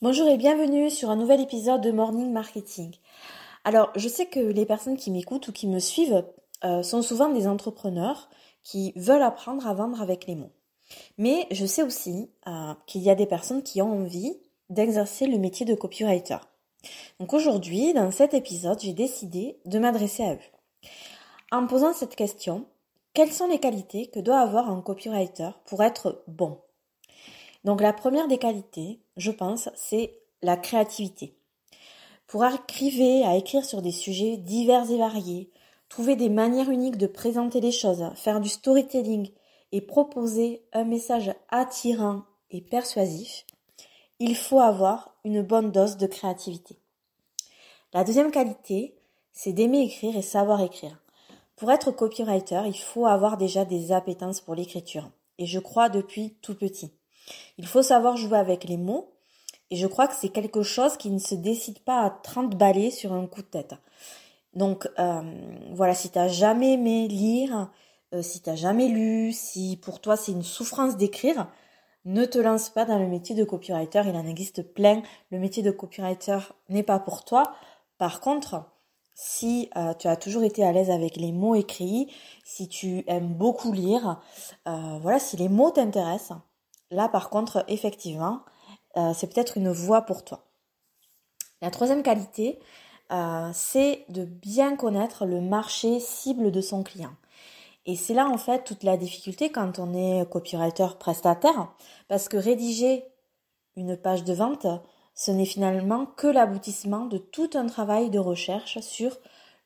[0.00, 2.94] Bonjour et bienvenue sur un nouvel épisode de Morning Marketing.
[3.64, 6.24] Alors, je sais que les personnes qui m'écoutent ou qui me suivent
[6.62, 8.30] euh, sont souvent des entrepreneurs
[8.62, 10.52] qui veulent apprendre à vendre avec les mots.
[11.18, 14.38] Mais je sais aussi euh, qu'il y a des personnes qui ont envie
[14.70, 16.38] d'exercer le métier de copywriter.
[17.18, 20.90] Donc aujourd'hui, dans cet épisode, j'ai décidé de m'adresser à eux.
[21.50, 22.66] En posant cette question,
[23.14, 26.60] quelles sont les qualités que doit avoir un copywriter pour être bon?
[27.64, 31.34] Donc la première des qualités, je pense, c'est la créativité.
[32.26, 35.50] Pour arriver à écrire sur des sujets divers et variés,
[35.88, 39.30] trouver des manières uniques de présenter les choses, faire du storytelling
[39.72, 43.44] et proposer un message attirant et persuasif,
[44.18, 46.78] il faut avoir une bonne dose de créativité.
[47.92, 48.96] La deuxième qualité,
[49.32, 51.00] c'est d'aimer écrire et savoir écrire.
[51.56, 55.10] Pour être copywriter, il faut avoir déjà des appétences pour l'écriture.
[55.38, 56.92] Et je crois depuis tout petit.
[57.58, 59.12] Il faut savoir jouer avec les mots.
[59.70, 62.90] Et je crois que c'est quelque chose qui ne se décide pas à 30 balais
[62.90, 63.74] sur un coup de tête.
[64.54, 65.22] Donc euh,
[65.72, 67.70] voilà, si t'as jamais aimé lire,
[68.14, 71.48] euh, si t'as jamais lu, si pour toi c'est une souffrance d'écrire,
[72.06, 75.02] ne te lance pas dans le métier de copywriter, il en existe plein.
[75.30, 76.38] Le métier de copywriter
[76.70, 77.42] n'est pas pour toi.
[77.98, 78.64] Par contre,
[79.14, 82.10] si euh, tu as toujours été à l'aise avec les mots écrits,
[82.44, 84.20] si tu aimes beaucoup lire,
[84.64, 86.38] voilà, si les mots t'intéressent,
[86.90, 88.40] Là, par contre, effectivement,
[88.96, 90.44] euh, c'est peut-être une voie pour toi.
[91.60, 92.58] La troisième qualité,
[93.12, 97.14] euh, c'est de bien connaître le marché cible de son client.
[97.86, 101.72] Et c'est là, en fait, toute la difficulté quand on est copywriter prestataire,
[102.08, 103.04] parce que rédiger
[103.76, 104.66] une page de vente,
[105.14, 109.16] ce n'est finalement que l'aboutissement de tout un travail de recherche sur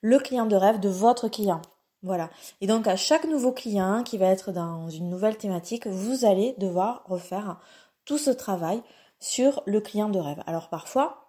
[0.01, 1.63] le client de rêve de votre client.
[2.03, 2.31] Voilà.
[2.61, 6.55] Et donc à chaque nouveau client qui va être dans une nouvelle thématique, vous allez
[6.59, 7.61] devoir refaire
[8.05, 8.83] tout ce travail
[9.21, 10.43] sur le client de rêve.
[10.47, 11.29] Alors parfois,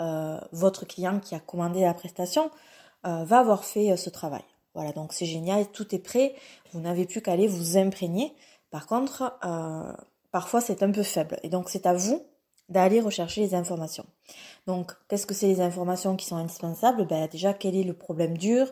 [0.00, 2.50] euh, votre client qui a commandé la prestation
[3.06, 4.42] euh, va avoir fait euh, ce travail.
[4.74, 6.34] Voilà, donc c'est génial, tout est prêt,
[6.72, 8.34] vous n'avez plus qu'à aller vous imprégner.
[8.70, 9.38] Par contre,
[10.32, 11.38] parfois c'est un peu faible.
[11.44, 12.24] Et donc c'est à vous
[12.68, 14.06] d'aller rechercher les informations.
[14.66, 17.06] Donc, qu'est-ce que c'est les informations qui sont indispensables?
[17.06, 18.66] Ben, Déjà, quel est le problème dur?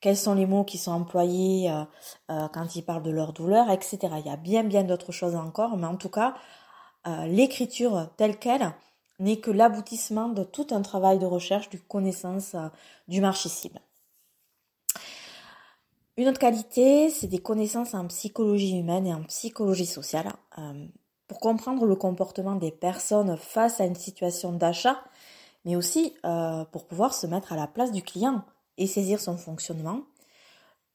[0.00, 1.84] Quels sont les mots qui sont employés euh,
[2.30, 3.98] euh, quand ils parlent de leur douleur, etc.
[4.18, 6.34] Il y a bien bien d'autres choses encore, mais en tout cas,
[7.06, 8.72] euh, l'écriture telle qu'elle
[9.18, 12.54] n'est que l'aboutissement de tout un travail de recherche, de connaissance
[13.08, 13.80] du marché cible.
[16.16, 20.32] Une autre qualité, c'est des connaissances en psychologie humaine et en psychologie sociale.
[21.26, 25.02] pour comprendre le comportement des personnes face à une situation d'achat,
[25.64, 26.14] mais aussi
[26.72, 28.44] pour pouvoir se mettre à la place du client
[28.78, 30.02] et saisir son fonctionnement.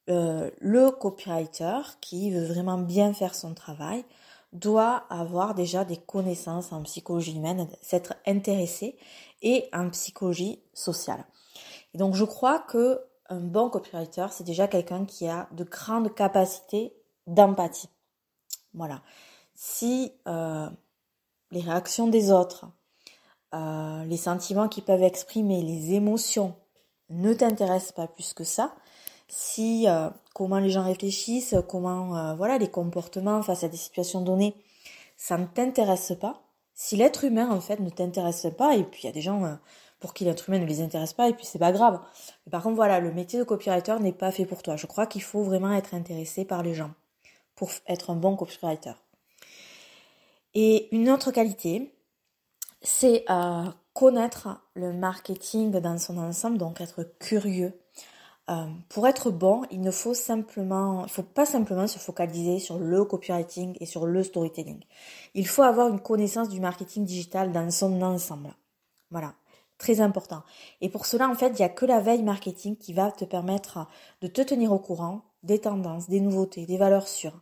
[0.10, 4.04] Euh, le copywriter qui veut vraiment bien faire son travail
[4.52, 8.98] doit avoir déjà des connaissances en psychologie humaine, s'être intéressé
[9.42, 11.26] et en psychologie sociale.
[11.94, 16.94] Donc je crois que un bon copywriter, c'est déjà quelqu'un qui a de grandes capacités
[17.26, 17.90] d'empathie.
[18.74, 19.02] Voilà.
[19.56, 20.70] Si euh,
[21.52, 22.66] les réactions des autres,
[23.54, 26.56] euh, les sentiments qu'ils peuvent exprimer, les émotions
[27.13, 28.75] ne t'intéresse pas plus que ça,
[29.28, 34.22] si euh, comment les gens réfléchissent, comment euh, voilà les comportements face à des situations
[34.22, 34.56] données,
[35.18, 36.41] ça ne t'intéresse pas.
[36.75, 39.44] Si l'être humain en fait ne t'intéresse pas, et puis il y a des gens
[39.46, 39.56] euh,
[40.00, 42.00] pour qui l'être humain ne les intéresse pas, et puis c'est pas grave.
[42.46, 44.75] Mais par contre voilà, le métier de copywriter n'est pas fait pour toi.
[44.75, 46.91] Je crois qu'il faut vraiment être intéressé par les gens
[47.56, 48.94] pour être un bon copywriter.
[50.56, 51.91] Et une autre qualité,
[52.81, 53.25] c'est
[54.03, 57.80] connaître le marketing dans son ensemble, donc être curieux.
[58.50, 62.80] Euh, pour être bon, il ne faut simplement, il faut pas simplement se focaliser sur
[62.80, 64.81] le copywriting et sur le storytelling.
[65.36, 68.53] Il faut avoir une connaissance du marketing digital dans son ensemble.
[69.09, 69.36] Voilà,
[69.78, 70.44] très important.
[70.81, 73.24] Et pour cela, en fait, il n'y a que la veille marketing qui va te
[73.24, 73.88] permettre
[74.19, 77.40] de te tenir au courant des tendances, des nouveautés, des valeurs sûres,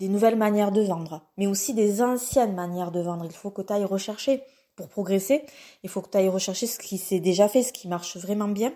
[0.00, 3.24] des nouvelles manières de vendre, mais aussi des anciennes manières de vendre.
[3.24, 4.42] Il faut que tu ailles rechercher
[4.76, 5.44] pour progresser,
[5.82, 8.48] il faut que tu ailles rechercher ce qui s'est déjà fait, ce qui marche vraiment
[8.48, 8.72] bien.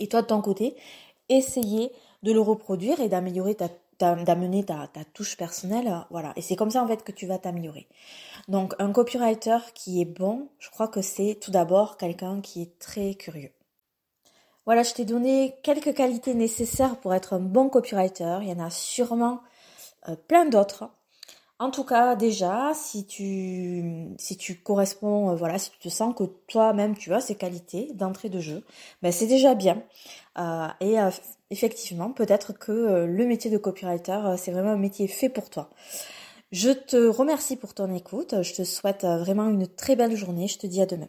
[0.00, 0.76] Et toi, de ton côté,
[1.28, 1.92] essayer
[2.22, 3.68] de le reproduire et d'améliorer ta
[3.98, 6.32] d'amener ta, touche personnelle, voilà.
[6.36, 7.88] Et c'est comme ça en fait que tu vas t'améliorer.
[8.46, 12.78] Donc un copywriter qui est bon, je crois que c'est tout d'abord quelqu'un qui est
[12.78, 13.50] très curieux.
[14.66, 18.38] Voilà, je t'ai donné quelques qualités nécessaires pour être un bon copywriter.
[18.42, 19.40] Il y en a sûrement
[20.08, 20.90] euh, plein d'autres.
[21.60, 26.14] En tout cas, déjà, si tu, si tu corresponds, euh, voilà, si tu te sens
[26.14, 28.64] que toi-même tu as ces qualités d'entrée de jeu,
[29.02, 29.82] ben c'est déjà bien.
[30.38, 31.10] Euh, et euh,
[31.50, 35.70] effectivement, peut-être que le métier de copywriter, c'est vraiment un métier fait pour toi.
[36.52, 38.42] Je te remercie pour ton écoute.
[38.42, 40.48] Je te souhaite vraiment une très belle journée.
[40.48, 41.08] Je te dis à demain.